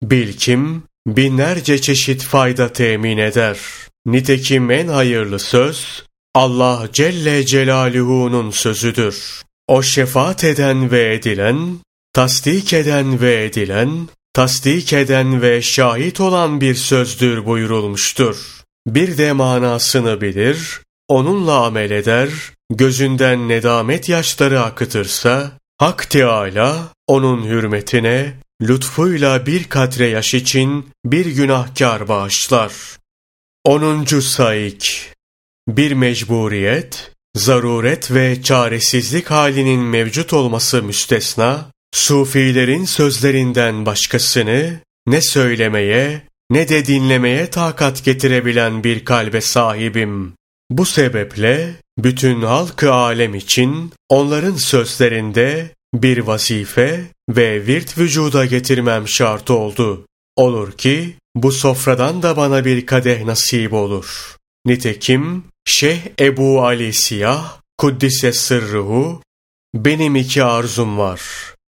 Bilkim 0.03 0.83
binlerce 1.07 1.81
çeşit 1.81 2.23
fayda 2.23 2.73
temin 2.73 3.17
eder. 3.17 3.57
Nitekim 4.07 4.71
en 4.71 4.87
hayırlı 4.87 5.39
söz 5.39 6.03
Allah 6.35 6.87
Celle 6.93 7.45
Celaluhu'nun 7.45 8.51
sözüdür. 8.51 9.43
O 9.67 9.83
şefaat 9.83 10.43
eden 10.43 10.91
ve 10.91 11.13
edilen, 11.13 11.79
tasdik 12.13 12.73
eden 12.73 13.21
ve 13.21 13.45
edilen, 13.45 14.07
tasdik 14.33 14.93
eden 14.93 15.41
ve 15.41 15.61
şahit 15.61 16.19
olan 16.19 16.61
bir 16.61 16.75
sözdür 16.75 17.45
buyurulmuştur. 17.45 18.37
Bir 18.87 19.17
de 19.17 19.31
manasını 19.31 20.21
bilir, 20.21 20.81
onunla 21.07 21.65
amel 21.65 21.91
eder, 21.91 22.29
gözünden 22.69 23.49
nedamet 23.49 24.09
yaşları 24.09 24.61
akıtırsa, 24.61 25.51
Hak 25.77 26.09
Teâlâ 26.09 26.77
onun 27.07 27.45
hürmetine, 27.45 28.33
lütfuyla 28.61 29.45
bir 29.45 29.63
katre 29.63 30.07
yaş 30.07 30.33
için 30.33 30.89
bir 31.05 31.25
günahkar 31.25 32.07
bağışlar. 32.07 32.71
10. 33.67 34.05
Saik 34.05 35.13
Bir 35.67 35.91
mecburiyet, 35.91 37.11
zaruret 37.35 38.11
ve 38.11 38.41
çaresizlik 38.41 39.31
halinin 39.31 39.79
mevcut 39.79 40.33
olması 40.33 40.83
müstesna, 40.83 41.71
Sufilerin 41.93 42.85
sözlerinden 42.85 43.85
başkasını 43.85 44.79
ne 45.07 45.21
söylemeye 45.21 46.21
ne 46.51 46.69
de 46.69 46.85
dinlemeye 46.85 47.49
takat 47.49 48.03
getirebilen 48.03 48.83
bir 48.83 49.05
kalbe 49.05 49.41
sahibim. 49.41 50.33
Bu 50.71 50.85
sebeple 50.85 51.73
bütün 51.97 52.41
halkı 52.41 52.93
alem 52.93 53.35
için 53.35 53.91
onların 54.09 54.55
sözlerinde 54.55 55.69
bir 55.93 56.17
vazife 56.17 57.03
ve 57.29 57.67
virt 57.67 57.97
vücuda 57.97 58.45
getirmem 58.45 59.07
şart 59.07 59.49
oldu. 59.49 60.05
Olur 60.35 60.71
ki 60.71 61.15
bu 61.43 61.51
sofradan 61.51 62.23
da 62.23 62.37
bana 62.37 62.65
bir 62.65 62.85
kadeh 62.85 63.25
nasip 63.25 63.73
olur. 63.73 64.35
Nitekim 64.65 65.43
Şeyh 65.65 65.99
Ebu 66.19 66.61
Ali 66.61 66.93
Siyah, 66.93 67.61
Kuddise 67.77 68.33
Sırruhu, 68.33 69.21
benim 69.75 70.15
iki 70.15 70.43
arzum 70.43 70.97
var. 70.97 71.21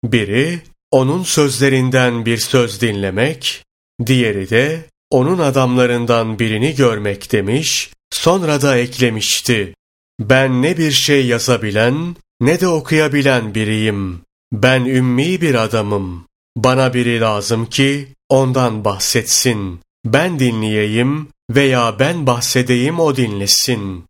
Biri, 0.04 0.60
onun 0.92 1.24
sözlerinden 1.24 2.26
bir 2.26 2.38
söz 2.38 2.82
dinlemek, 2.82 3.64
diğeri 4.06 4.50
de 4.50 4.86
onun 5.10 5.40
adamlarından 5.40 6.40
birini 6.40 6.76
görmek 6.76 7.32
demiş, 7.32 7.90
sonra 8.12 8.62
da 8.62 8.78
eklemişti. 8.78 9.74
Ben 10.20 10.62
ne 10.62 10.78
bir 10.78 10.92
şey 10.92 11.26
yazabilen 11.26 12.16
ne 12.42 12.60
de 12.60 12.68
okuyabilen 12.68 13.56
biriyim. 13.56 14.22
Ben 14.54 14.86
ümmi 14.86 15.42
bir 15.42 15.56
adamım. 15.56 16.28
Bana 16.58 16.94
biri 16.94 17.20
lazım 17.20 17.66
ki 17.66 18.08
ondan 18.30 18.86
bahsetsin. 18.86 19.80
Ben 20.06 20.40
dinleyeyim 20.40 21.28
veya 21.50 22.00
ben 22.00 22.28
bahsedeyim 22.28 23.00
o 23.00 23.16
dinlesin. 23.16 24.06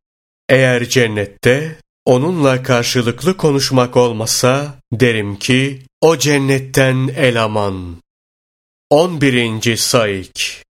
Eğer 0.50 0.90
cennette 0.90 1.80
onunla 2.06 2.64
karşılıklı 2.64 3.38
konuşmak 3.38 3.98
olmasa 3.98 4.75
derim 4.94 5.36
ki 5.36 5.82
o 6.02 6.18
cennetten 6.18 7.08
elaman. 7.08 7.96
11. 8.90 9.78
Saik 9.78 10.64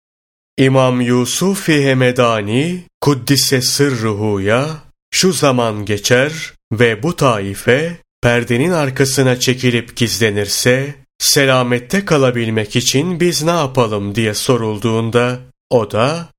İmam 0.57 1.01
Yusuf-i 1.01 1.85
Hemedani 1.85 2.83
Kuddise 3.01 3.61
Sırruhu'ya 3.61 4.69
şu 5.11 5.33
zaman 5.33 5.85
geçer 5.85 6.53
ve 6.71 7.03
bu 7.03 7.15
taife 7.15 7.97
perdenin 8.21 8.71
arkasına 8.71 9.39
çekilip 9.39 9.95
gizlenirse 9.95 10.95
selamette 11.23 12.05
kalabilmek 12.05 12.75
için 12.75 13.19
biz 13.19 13.43
ne 13.43 13.51
yapalım 13.51 14.15
diye 14.15 14.33
sorulduğunda 14.33 15.39
o 15.69 15.91
da 15.91 16.33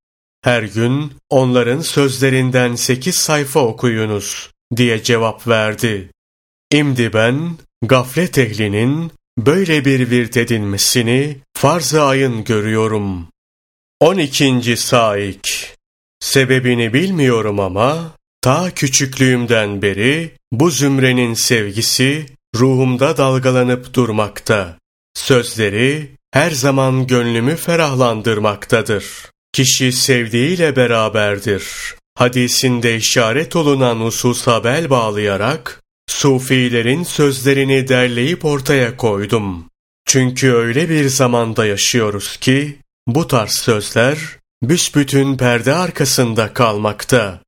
Her 0.45 0.63
gün 0.63 1.13
onların 1.31 1.81
sözlerinden 1.81 2.75
sekiz 2.75 3.15
sayfa 3.15 3.61
okuyunuz 3.61 4.51
diye 4.77 5.03
cevap 5.03 5.49
verdi. 5.49 6.11
İmdi 6.73 7.13
ben 7.13 7.51
gaflet 7.83 8.39
ehlinin 8.39 9.13
böyle 9.39 9.85
bir 9.85 10.11
virt 10.11 10.37
edinmesini 10.37 11.37
farz-ı 11.57 12.03
ayın 12.03 12.45
görüyorum. 12.45 13.29
12. 14.01 14.77
Saik 14.77 15.75
Sebebini 16.21 16.93
bilmiyorum 16.93 17.61
ama 17.61 18.13
ta 18.41 18.71
küçüklüğümden 18.71 19.83
beri 19.83 20.33
bu 20.53 20.71
zümrenin 20.71 21.35
sevgisi 21.35 22.27
ruhumda 22.55 23.17
dalgalanıp 23.17 23.95
durmakta. 23.95 24.79
Sözleri 25.15 26.11
her 26.31 26.51
zaman 26.51 27.07
gönlümü 27.07 27.57
ferahlandırmaktadır. 27.57 29.05
Kişi 29.53 29.93
sevdiğiyle 29.93 30.77
beraberdir. 30.77 31.65
Hadisinde 32.15 32.97
işaret 32.97 33.57
olunan 33.57 33.97
hususa 33.97 34.65
bel 34.65 34.91
bağlayarak, 34.91 35.83
Sufilerin 36.09 37.03
sözlerini 37.03 37.89
derleyip 37.89 38.45
ortaya 38.45 38.97
koydum. 38.97 39.65
Çünkü 40.07 40.53
öyle 40.53 40.89
bir 40.89 41.09
zamanda 41.09 41.67
yaşıyoruz 41.67 42.37
ki, 42.37 42.79
bu 43.07 43.29
tarz 43.29 43.53
sözler 43.53 44.19
büsbütün 44.63 45.37
perde 45.37 45.75
arkasında 45.75 46.53
kalmakta. 46.53 47.41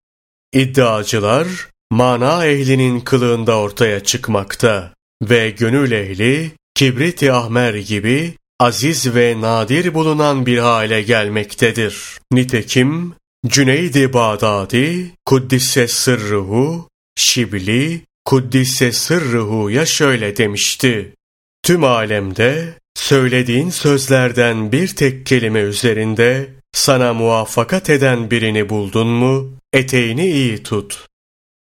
İddiacılar, 0.52 1.46
mana 1.90 2.46
ehlinin 2.46 3.00
kılığında 3.00 3.58
ortaya 3.58 4.04
çıkmakta 4.04 4.95
ve 5.22 5.50
gönül 5.50 5.92
ehli, 5.92 6.50
kibrit-i 6.74 7.32
ahmer 7.32 7.74
gibi 7.74 8.34
aziz 8.60 9.14
ve 9.14 9.40
nadir 9.40 9.94
bulunan 9.94 10.46
bir 10.46 10.58
hale 10.58 11.02
gelmektedir. 11.02 12.18
Nitekim 12.32 13.14
Cüneyd-i 13.46 14.12
Bağdadi, 14.12 15.10
Kuddise 15.24 15.88
Sırruhu, 15.88 16.88
Şibli, 17.16 18.00
Kuddise 18.24 18.92
Sırruhu'ya 18.92 19.86
şöyle 19.86 20.36
demişti. 20.36 21.14
Tüm 21.62 21.84
alemde 21.84 22.74
söylediğin 22.94 23.70
sözlerden 23.70 24.72
bir 24.72 24.88
tek 24.88 25.26
kelime 25.26 25.60
üzerinde 25.60 26.48
sana 26.72 27.14
muvaffakat 27.14 27.90
eden 27.90 28.30
birini 28.30 28.68
buldun 28.68 29.08
mu, 29.08 29.52
eteğini 29.72 30.26
iyi 30.26 30.62
tut. 30.62 31.06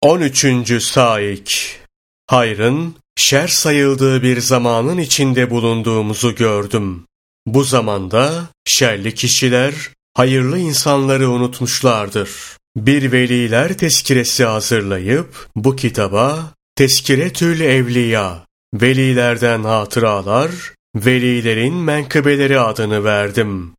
13. 0.01 0.83
Saik 0.83 1.79
Hayrın, 2.27 2.95
şer 3.17 3.47
sayıldığı 3.47 4.23
bir 4.23 4.41
zamanın 4.41 4.97
içinde 4.97 5.49
bulunduğumuzu 5.49 6.35
gördüm. 6.35 7.05
Bu 7.45 7.63
zamanda 7.63 8.47
şerli 8.65 9.15
kişiler 9.15 9.73
hayırlı 10.13 10.57
insanları 10.59 11.29
unutmuşlardır. 11.29 12.29
Bir 12.75 13.11
veliler 13.11 13.77
tezkiresi 13.77 14.45
hazırlayıp 14.45 15.47
bu 15.55 15.75
kitaba 15.75 16.53
Teskiretül 16.75 17.61
Evliya, 17.61 18.45
velilerden 18.73 19.63
hatıralar, 19.63 20.51
velilerin 20.95 21.73
menkıbeleri 21.73 22.59
adını 22.59 23.03
verdim. 23.03 23.73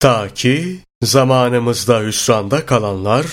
Ta 0.00 0.28
ki 0.34 0.78
zamanımızda 1.02 2.00
hüsranda 2.00 2.66
kalanlar, 2.66 3.26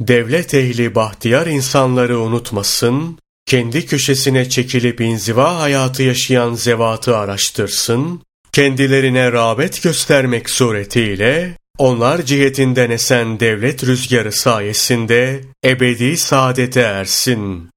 devlet 0.00 0.54
ehli 0.54 0.94
bahtiyar 0.94 1.46
insanları 1.46 2.20
unutmasın, 2.20 3.18
kendi 3.46 3.86
köşesine 3.86 4.48
çekilip 4.48 5.00
inziva 5.00 5.60
hayatı 5.60 6.02
yaşayan 6.02 6.54
zevatı 6.54 7.16
araştırsın, 7.16 8.22
kendilerine 8.52 9.32
rağbet 9.32 9.82
göstermek 9.82 10.50
suretiyle 10.50 11.56
onlar 11.78 12.22
cihetinden 12.22 12.90
esen 12.90 13.40
devlet 13.40 13.84
rüzgarı 13.84 14.32
sayesinde 14.32 15.44
ebedi 15.64 16.16
saadete 16.16 16.80
ersin. 16.80 17.70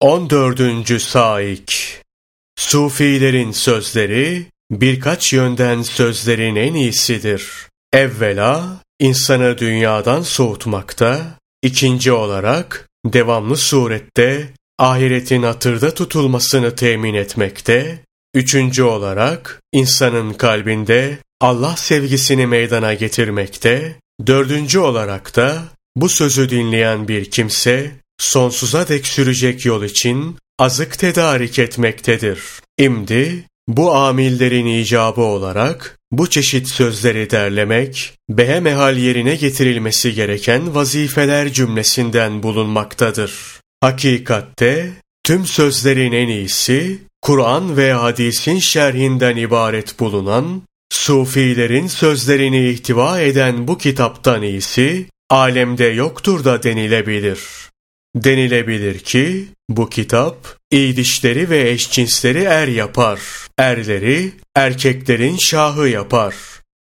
14. 0.00 1.02
Saik 1.02 2.02
Sufilerin 2.56 3.52
sözleri 3.52 4.46
birkaç 4.70 5.32
yönden 5.32 5.82
sözlerin 5.82 6.56
en 6.56 6.74
iyisidir. 6.74 7.44
Evvela 7.92 8.82
insanı 9.00 9.58
dünyadan 9.58 10.22
soğutmakta, 10.22 11.38
ikinci 11.62 12.12
olarak 12.12 12.88
devamlı 13.06 13.56
surette 13.56 14.48
ahiretin 14.78 15.42
hatırda 15.42 15.94
tutulmasını 15.94 16.74
temin 16.74 17.14
etmekte, 17.14 17.98
üçüncü 18.34 18.82
olarak 18.82 19.62
insanın 19.72 20.32
kalbinde 20.32 21.18
Allah 21.40 21.76
sevgisini 21.76 22.46
meydana 22.46 22.94
getirmekte, 22.94 23.96
dördüncü 24.26 24.78
olarak 24.78 25.36
da 25.36 25.62
bu 25.96 26.08
sözü 26.08 26.50
dinleyen 26.50 27.08
bir 27.08 27.30
kimse 27.30 27.90
sonsuza 28.18 28.88
dek 28.88 29.06
sürecek 29.06 29.66
yol 29.66 29.82
için 29.82 30.36
azık 30.58 30.98
tedarik 30.98 31.58
etmektedir. 31.58 32.40
İmdi 32.78 33.44
bu 33.68 33.94
amillerin 33.94 34.66
icabı 34.66 35.20
olarak 35.20 35.98
bu 36.12 36.30
çeşit 36.30 36.68
sözleri 36.68 37.30
derlemek, 37.30 38.12
behemehal 38.30 38.96
yerine 38.96 39.36
getirilmesi 39.36 40.14
gereken 40.14 40.74
vazifeler 40.74 41.52
cümlesinden 41.52 42.42
bulunmaktadır. 42.42 43.57
Hakikatte 43.80 44.90
tüm 45.24 45.46
sözlerin 45.46 46.12
en 46.12 46.28
iyisi, 46.28 46.98
Kur'an 47.22 47.76
ve 47.76 47.92
hadisin 47.92 48.58
şerhinden 48.58 49.36
ibaret 49.36 50.00
bulunan 50.00 50.62
Sufilerin 50.90 51.86
sözlerini 51.86 52.68
ihtiva 52.68 53.20
eden 53.20 53.68
bu 53.68 53.78
kitaptan 53.78 54.42
iyisi, 54.42 55.06
alemde 55.30 55.84
yoktur 55.84 56.44
da 56.44 56.62
denilebilir. 56.62 57.40
Denilebilir 58.16 58.98
ki, 58.98 59.44
bu 59.68 59.88
kitap, 59.88 60.56
iydişleri 60.70 61.50
ve 61.50 61.70
eşcinsleri 61.70 62.42
er 62.42 62.68
yapar. 62.68 63.20
Erleri, 63.58 64.32
erkeklerin 64.56 65.36
şahı 65.36 65.88
yapar. 65.88 66.34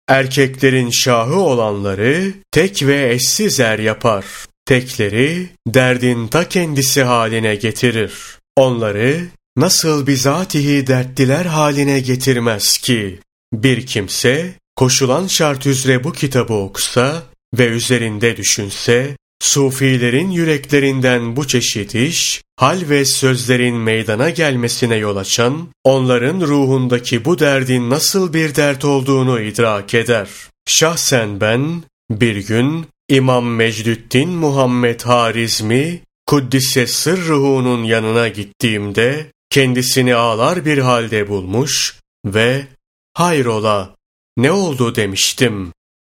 Erkeklerin 0.08 0.90
şahı 0.90 1.40
olanları, 1.40 2.34
tek 2.52 2.84
ve 2.84 3.14
eşsiz 3.14 3.60
er 3.60 3.80
yapar. 3.80 4.26
Tekleri, 4.68 5.50
derdin 5.68 6.28
ta 6.28 6.50
kendisi 6.50 7.04
haline 7.04 7.56
getirir. 7.56 8.14
Onları, 8.56 9.26
nasıl 9.58 10.08
bizatihi 10.08 10.88
dertliler 10.88 11.46
haline 11.46 12.00
getirmez 12.00 12.78
ki? 12.78 13.20
Bir 13.54 13.86
kimse 13.86 14.54
koşulan 14.76 15.28
şart 15.28 15.66
üzere 15.66 16.04
bu 16.04 16.14
kitabı 16.14 16.54
okusa 16.54 17.24
ve 17.58 17.66
üzerinde 17.66 18.38
düşünse, 18.38 19.18
Sufilerin 19.42 20.32
yüreklerinden 20.32 21.36
bu 21.36 21.48
çeşit 21.48 21.96
iş, 21.96 22.42
hal 22.56 22.90
ve 22.90 23.06
sözlerin 23.06 23.76
meydana 23.76 24.30
gelmesine 24.30 24.96
yol 24.96 25.18
açan, 25.18 25.68
onların 25.84 26.42
ruhundaki 26.42 27.26
bu 27.26 27.40
derdin 27.40 27.90
nasıl 27.90 28.34
bir 28.34 28.56
dert 28.56 28.86
olduğunu 28.86 29.42
idrak 29.42 29.94
eder. 29.94 30.30
Şahsen 30.66 31.42
ben, 31.42 31.84
bir 32.12 32.36
gün 32.36 32.88
İmam 33.10 33.56
Mecdüddin 33.56 34.30
Muhammed 34.30 35.02
Harizmi, 35.02 36.02
Kuddise 36.26 36.88
Sırruhu'nun 36.88 37.84
yanına 37.84 38.28
gittiğimde, 38.28 39.32
kendisini 39.50 40.16
ağlar 40.16 40.66
bir 40.66 40.78
halde 40.78 41.28
bulmuş 41.28 42.00
ve 42.26 42.68
hayrola 43.14 43.96
ne 44.38 44.52
oldu 44.52 44.96
demiştim. 44.96 45.74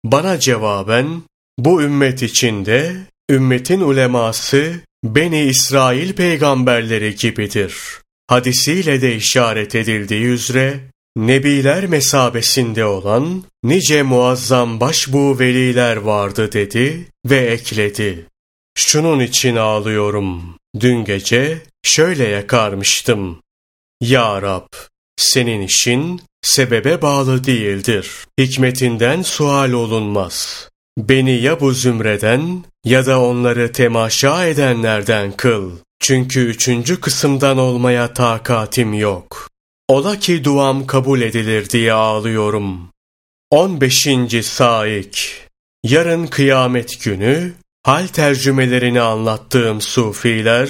Bana 0.05 0.41
cevaben 0.41 1.23
bu 1.59 1.83
ümmet 1.83 2.23
içinde 2.23 2.97
ümmetin 3.31 3.81
uleması 3.81 4.81
Beni 5.05 5.43
İsrail 5.43 6.13
peygamberleri 6.13 7.17
gibidir. 7.17 7.75
Hadisiyle 8.27 9.01
de 9.01 9.17
işaret 9.17 9.75
edildiği 9.75 10.25
üzere 10.25 10.81
Nebiler 11.19 11.87
mesabesinde 11.87 12.85
olan 12.85 13.45
nice 13.63 14.03
muazzam 14.03 14.81
başbu 14.81 15.39
veliler 15.39 15.97
vardı 15.97 16.53
dedi 16.53 17.09
ve 17.27 17.37
ekledi. 17.37 18.27
Şunun 18.75 19.21
için 19.21 19.57
ağlıyorum. 19.57 20.57
Dün 20.81 21.05
gece 21.05 21.63
şöyle 21.83 22.29
yakarmıştım. 22.29 23.41
Ya 24.01 24.43
Rab, 24.43 24.67
senin 25.17 25.61
işin 25.61 26.21
sebebe 26.43 27.03
bağlı 27.03 27.45
değildir. 27.45 28.11
Hikmetinden 28.41 29.23
sual 29.23 29.73
olunmaz. 29.73 30.69
Beni 30.99 31.43
ya 31.43 31.61
bu 31.61 31.73
zümreden 31.73 32.65
ya 32.85 33.07
da 33.07 33.21
onları 33.21 33.73
temaşa 33.73 34.47
edenlerden 34.47 35.33
kıl. 35.33 35.71
Çünkü 36.01 36.41
üçüncü 36.41 37.01
kısımdan 37.01 37.59
olmaya 37.59 38.15
takatim 38.15 38.95
yok. 38.95 39.49
Ola 39.89 40.19
ki 40.19 40.45
duam 40.45 40.87
kabul 40.87 41.21
edilir 41.21 41.71
diye 41.71 41.93
ağlıyorum. 41.93 42.91
15. 43.51 44.09
Saik 44.43 45.45
Yarın 45.85 46.27
kıyamet 46.27 47.05
günü 47.05 47.53
hal 47.83 48.07
tercümelerini 48.07 49.01
anlattığım 49.01 49.81
sufiler 49.81 50.69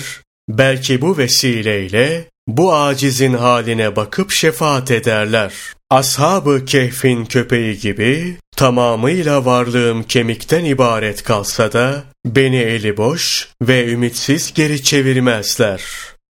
belki 0.48 1.00
bu 1.00 1.18
vesileyle 1.18 2.24
bu 2.48 2.74
acizin 2.74 3.34
haline 3.34 3.96
bakıp 3.96 4.30
şefaat 4.30 4.90
ederler. 4.90 5.52
Ashab-ı 5.90 6.64
Kehf'in 6.64 7.24
köpeği 7.24 7.78
gibi 7.78 8.36
tamamıyla 8.56 9.44
varlığım 9.44 10.02
kemikten 10.02 10.64
ibaret 10.64 11.22
kalsa 11.22 11.72
da 11.72 12.04
beni 12.26 12.56
eli 12.56 12.96
boş 12.96 13.48
ve 13.62 13.92
ümitsiz 13.92 14.54
geri 14.54 14.82
çevirmezler. 14.82 15.82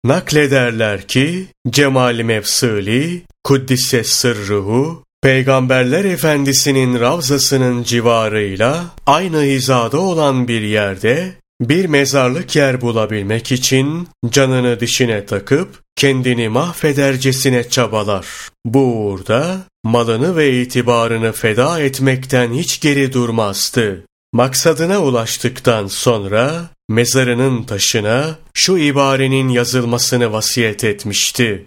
Naklederler 0.05 1.03
ki 1.03 1.47
Cemal 1.71 2.21
Mevsili, 2.21 3.23
Kuddise 3.45 4.05
Sırruhu, 4.05 5.03
Peygamberler 5.23 6.05
Efendisi'nin 6.05 7.01
ravzasının 7.01 7.83
civarıyla 7.83 8.85
aynı 9.07 9.43
hizada 9.43 10.01
olan 10.01 10.49
bir 10.49 10.61
yerde 10.61 11.33
bir 11.61 11.85
mezarlık 11.85 12.57
yer 12.57 12.81
bulabilmek 12.81 13.53
için 13.53 14.09
canını 14.31 14.81
dişine 14.81 15.27
takıp 15.27 15.83
kendini 15.97 16.49
mahvedercesine 16.49 17.69
çabalar. 17.69 18.27
Bu 18.65 18.81
uğurda 18.81 19.57
malını 19.85 20.37
ve 20.37 20.61
itibarını 20.61 21.33
feda 21.33 21.81
etmekten 21.81 22.53
hiç 22.53 22.81
geri 22.81 23.13
durmazdı. 23.13 24.05
Maksadına 24.35 25.03
ulaştıktan 25.03 25.87
sonra 25.87 26.71
mezarının 26.89 27.63
taşına 27.63 28.39
şu 28.55 28.79
ibarenin 28.79 29.49
yazılmasını 29.49 30.33
vasiyet 30.33 30.85
etmişti. 30.85 31.67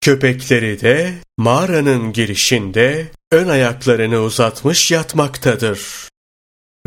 Köpekleri 0.00 0.80
de 0.80 1.14
mağaranın 1.36 2.12
girişinde 2.12 3.06
ön 3.32 3.48
ayaklarını 3.48 4.20
uzatmış 4.20 4.90
yatmaktadır. 4.90 5.80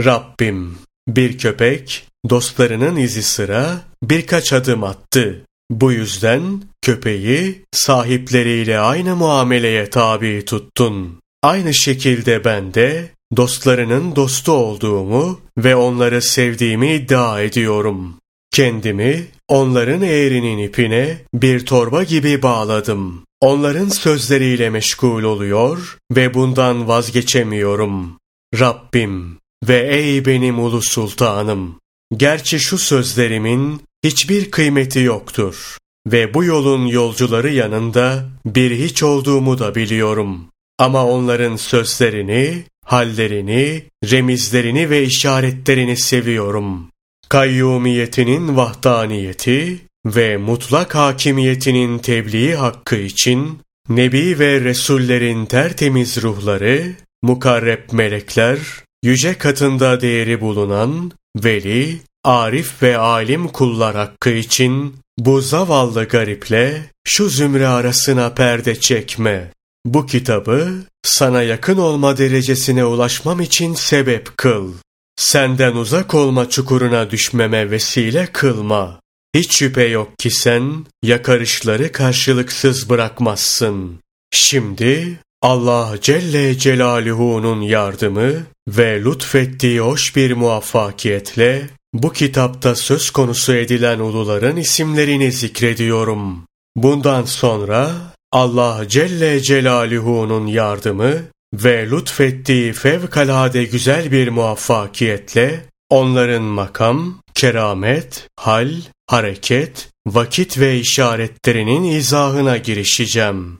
Rabbim, 0.05 0.77
bir 1.07 1.37
köpek 1.37 2.07
dostlarının 2.29 2.95
izi 2.95 3.23
sıra 3.23 3.81
birkaç 4.03 4.53
adım 4.53 4.83
attı. 4.83 5.41
Bu 5.69 5.91
yüzden 5.91 6.63
köpeği 6.81 7.65
sahipleriyle 7.71 8.79
aynı 8.79 9.15
muameleye 9.15 9.89
tabi 9.89 10.45
tuttun. 10.45 11.19
Aynı 11.43 11.73
şekilde 11.73 12.45
ben 12.45 12.73
de 12.73 13.11
dostlarının 13.35 14.15
dostu 14.15 14.51
olduğumu 14.51 15.39
ve 15.57 15.75
onları 15.75 16.21
sevdiğimi 16.21 16.93
iddia 16.93 17.41
ediyorum. 17.41 18.15
Kendimi 18.51 19.27
onların 19.47 20.01
eğrinin 20.01 20.57
ipine 20.57 21.17
bir 21.33 21.65
torba 21.65 22.03
gibi 22.03 22.41
bağladım. 22.41 23.23
Onların 23.41 23.89
sözleriyle 23.89 24.69
meşgul 24.69 25.23
oluyor 25.23 25.97
ve 26.15 26.33
bundan 26.33 26.87
vazgeçemiyorum. 26.87 28.17
Rabbim 28.59 29.37
ve 29.67 29.95
ey 29.95 30.25
benim 30.25 30.59
ulu 30.59 30.81
sultanım! 30.81 31.75
Gerçi 32.17 32.59
şu 32.59 32.77
sözlerimin 32.77 33.81
hiçbir 34.03 34.51
kıymeti 34.51 34.99
yoktur 34.99 35.77
ve 36.07 36.33
bu 36.33 36.43
yolun 36.43 36.85
yolcuları 36.85 37.49
yanında 37.49 38.29
bir 38.45 38.71
hiç 38.71 39.03
olduğumu 39.03 39.59
da 39.59 39.75
biliyorum. 39.75 40.47
Ama 40.79 41.05
onların 41.05 41.55
sözlerini, 41.55 42.63
hallerini, 42.91 43.83
remizlerini 44.11 44.89
ve 44.89 45.03
işaretlerini 45.03 45.97
seviyorum. 45.97 46.87
Kayyumiyetinin 47.29 48.57
vahdaniyeti 48.57 49.79
ve 50.05 50.37
mutlak 50.37 50.95
hakimiyetinin 50.95 51.99
tebliği 51.99 52.55
hakkı 52.55 52.95
için 52.95 53.59
Nebi 53.89 54.39
ve 54.39 54.61
Resullerin 54.61 55.45
tertemiz 55.45 56.23
ruhları, 56.23 56.93
mukarreb 57.21 57.91
melekler, 57.91 58.59
yüce 59.03 59.33
katında 59.33 60.01
değeri 60.01 60.41
bulunan 60.41 61.11
veli, 61.43 61.99
arif 62.23 62.83
ve 62.83 62.97
alim 62.97 63.47
kullar 63.47 63.95
hakkı 63.95 64.29
için 64.29 64.95
bu 65.19 65.41
zavallı 65.41 66.03
gariple 66.03 66.81
şu 67.03 67.29
zümre 67.29 67.67
arasına 67.67 68.33
perde 68.33 68.79
çekme. 68.79 69.51
Bu 69.85 70.05
kitabı 70.05 70.73
sana 71.03 71.43
yakın 71.43 71.77
olma 71.77 72.17
derecesine 72.17 72.85
ulaşmam 72.85 73.41
için 73.41 73.73
sebep 73.73 74.37
kıl. 74.37 74.73
Senden 75.15 75.75
uzak 75.75 76.13
olma 76.13 76.49
çukuruna 76.49 77.11
düşmeme 77.11 77.71
vesile 77.71 78.29
kılma. 78.33 78.99
Hiç 79.35 79.55
şüphe 79.55 79.83
yok 79.83 80.17
ki 80.19 80.31
sen 80.31 80.85
yakarışları 81.03 81.91
karşılıksız 81.91 82.89
bırakmazsın. 82.89 83.99
Şimdi 84.31 85.19
Allah 85.41 85.95
Celle 86.01 86.57
Celaluhu'nun 86.57 87.61
yardımı 87.61 88.33
ve 88.67 89.03
lütfettiği 89.03 89.79
hoş 89.79 90.15
bir 90.15 90.31
muvaffakiyetle 90.31 91.69
bu 91.93 92.13
kitapta 92.13 92.75
söz 92.75 93.09
konusu 93.09 93.53
edilen 93.53 93.99
uluların 93.99 94.57
isimlerini 94.57 95.31
zikrediyorum. 95.31 96.45
Bundan 96.75 97.25
sonra 97.25 97.91
Allah 98.31 98.87
Celle 98.87 99.41
Celaluhu'nun 99.41 100.47
yardımı 100.47 101.13
ve 101.53 101.89
lütfettiği 101.91 102.73
fevkalade 102.73 103.63
güzel 103.63 104.11
bir 104.11 104.27
muvaffakiyetle 104.27 105.65
onların 105.89 106.43
makam, 106.43 107.21
keramet, 107.33 108.27
hal, 108.35 108.71
hareket, 109.07 109.89
vakit 110.07 110.59
ve 110.59 110.79
işaretlerinin 110.79 111.83
izahına 111.83 112.57
girişeceğim. 112.57 113.59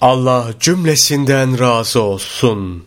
Allah 0.00 0.54
cümlesinden 0.60 1.58
razı 1.58 2.02
olsun. 2.02 2.86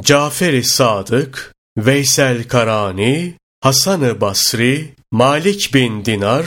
Cafer-i 0.00 0.64
Sadık, 0.64 1.54
Veysel 1.78 2.48
Karani, 2.48 3.34
Hasan-ı 3.60 4.20
Basri, 4.20 4.94
Malik 5.12 5.74
bin 5.74 6.04
Dinar, 6.04 6.46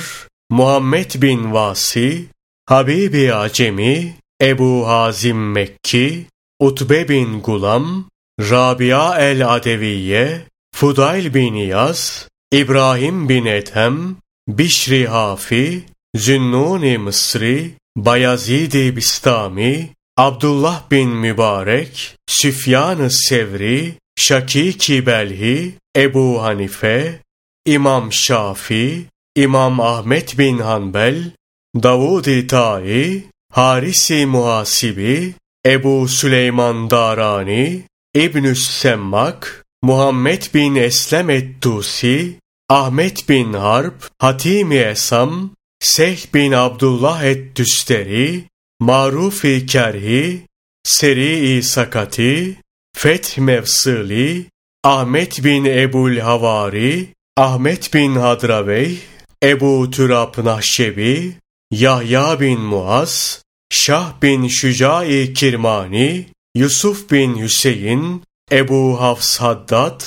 Muhammed 0.50 1.22
bin 1.22 1.54
Vasi, 1.54 2.26
Habibi 2.70 3.34
Acemi, 3.34 4.16
Ebu 4.42 4.88
Hazim 4.88 5.52
Mekki, 5.52 6.26
Utbe 6.60 7.08
bin 7.08 7.42
Gulam, 7.42 8.10
Rabia 8.40 9.20
el-Adeviye, 9.20 10.42
Fudayl 10.76 11.34
bin 11.34 11.56
Yaz, 11.56 12.28
İbrahim 12.52 13.30
bin 13.30 13.46
Ethem, 13.46 14.18
Bişri 14.48 15.08
Hafi, 15.08 15.84
Zünnun-i 16.16 16.98
Mısri, 16.98 17.72
Bayazid-i 17.98 18.96
Bistami, 18.96 19.90
Abdullah 20.18 20.92
bin 20.92 21.10
Mübarek, 21.10 22.16
Süfyan-ı 22.28 23.12
Sevri, 23.12 23.94
Şakiki 24.16 25.06
Belhi, 25.06 25.74
Ebu 25.96 26.44
Hanife, 26.44 27.20
İmam 27.66 28.14
Şafi, 28.14 29.06
İmam 29.36 29.80
Ahmet 29.80 30.38
bin 30.38 30.58
Hanbel, 30.58 31.32
Davud-i 31.76 32.48
Tai, 32.48 33.24
Harisi 33.54 34.26
Muhasibi, 34.26 35.34
Ebu 35.66 36.08
Süleyman 36.08 36.90
Darani, 36.90 37.84
İbnü 38.16 38.56
Semmak, 38.56 39.66
Muhammed 39.82 40.44
bin 40.54 40.76
Eslem 40.76 41.30
Ettusi, 41.30 42.40
Ahmet 42.70 43.30
bin 43.30 43.54
Harp, 43.54 44.10
Hatimi 44.20 44.76
Esam, 44.76 45.52
Seh 45.80 46.34
bin 46.34 46.52
Abdullah 46.52 47.24
Eddüsteri, 47.24 48.44
Maruf-i 48.80 49.66
Kerhi, 49.66 50.42
Seri-i 50.84 51.64
Sakati, 51.64 52.58
Feth 52.96 53.38
Mevsili, 53.38 54.46
Ahmet 54.84 55.44
bin 55.44 55.66
Ebul 55.66 56.18
Havari, 56.18 57.08
Ahmet 57.38 57.94
bin 57.94 58.16
Hadravey, 58.16 58.98
Ebu 59.44 59.92
Türab 59.92 60.46
Nahşebi, 60.46 61.34
Yahya 61.72 62.40
bin 62.40 62.60
Muaz, 62.60 63.44
Şah 63.70 64.22
bin 64.22 64.48
Şüca-i 64.48 65.34
Kirmani, 65.34 66.26
Yusuf 66.56 67.12
bin 67.12 67.42
Hüseyin, 67.42 68.24
Ebu 68.52 69.02
Hafs 69.02 69.38
Haddad, 69.38 70.02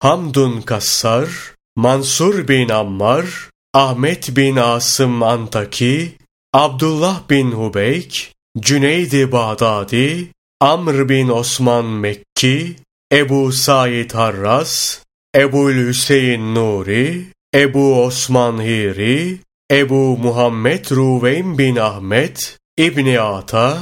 Hamdun 0.00 0.60
Kassar, 0.60 1.28
Mansur 1.76 2.48
bin 2.48 2.68
Ammar, 2.68 3.26
Ahmet 3.74 4.36
bin 4.36 4.56
Asım 4.56 5.22
Antaki, 5.22 6.12
Abdullah 6.52 7.30
bin 7.30 7.52
Hubeyk, 7.52 8.32
Cüneydi 8.60 9.32
Bağdadi, 9.32 10.28
Amr 10.60 11.08
bin 11.08 11.28
Osman 11.28 11.84
Mekki, 11.84 12.76
Ebu 13.12 13.52
Said 13.52 14.10
Harras, 14.10 15.02
Ebu 15.34 15.70
Hüseyin 15.70 16.54
Nuri, 16.54 17.26
Ebu 17.54 18.04
Osman 18.04 18.62
Hiri, 18.62 19.38
Ebu 19.70 20.16
Muhammed 20.16 20.90
Ruveyn 20.90 21.58
bin 21.58 21.76
Ahmet, 21.76 22.58
İbni 22.78 23.20
Ata, 23.20 23.78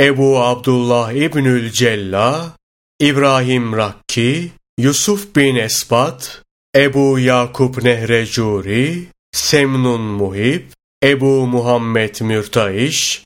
Ebu 0.00 0.40
Abdullah 0.40 1.12
İbnül 1.12 1.70
Cella, 1.70 2.56
İbrahim 3.00 3.76
Rakki, 3.76 4.52
Yusuf 4.78 5.36
bin 5.36 5.56
Esbat, 5.56 6.42
Ebu 6.76 7.18
Yakup 7.18 7.82
Nehrecuri, 7.82 9.06
Semnun 9.32 10.00
Muhib, 10.00 10.62
Ebu 11.02 11.46
Muhammed 11.46 12.20
Mürtaiş, 12.20 13.24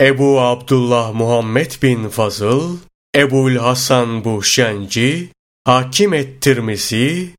Ebu 0.00 0.40
Abdullah 0.40 1.12
Muhammed 1.12 1.72
bin 1.82 2.08
Fazıl, 2.08 2.78
Ebul 3.16 3.56
Hasan 3.56 4.24
Buhşenci, 4.24 5.28
Hakim 5.64 6.14
Ettirmizi, 6.14 7.30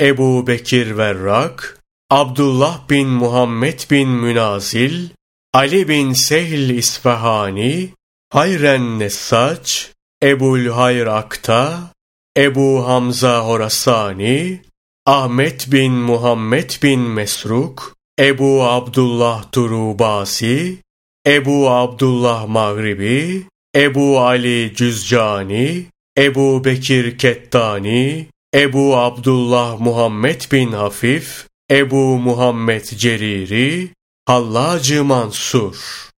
Ebu 0.00 0.46
Bekir 0.46 0.96
Verrak, 0.96 1.77
Abdullah 2.10 2.88
bin 2.90 3.08
Muhammed 3.08 3.90
bin 3.90 4.08
Münazil, 4.08 5.08
Ali 5.54 5.88
bin 5.88 6.12
Sehl 6.12 6.70
İsfahani, 6.70 7.88
Hayren 8.32 8.98
Nessaç, 8.98 9.92
Ebul 10.22 10.66
Hayr 10.66 11.06
Akta, 11.06 11.92
Ebu 12.36 12.88
Hamza 12.88 13.46
Horasani, 13.46 14.62
Ahmet 15.06 15.72
bin 15.72 15.92
Muhammed 15.92 16.70
bin 16.82 17.00
Mesruk, 17.00 17.94
Ebu 18.18 18.64
Abdullah 18.64 19.52
Turubasi, 19.52 20.78
Ebu 21.26 21.70
Abdullah 21.70 22.46
Mağribi, 22.46 23.42
Ebu 23.76 24.20
Ali 24.20 24.72
Cüzcani, 24.74 25.86
Ebu 26.18 26.64
Bekir 26.64 27.18
Kettani, 27.18 28.26
Ebu 28.54 28.96
Abdullah 28.96 29.80
Muhammed 29.80 30.52
bin 30.52 30.72
Hafif, 30.72 31.47
Ebu 31.70 32.18
Muhammed 32.18 32.84
Ceriri, 32.84 33.90
Hallacı 34.26 35.04
Mansur 35.04 36.08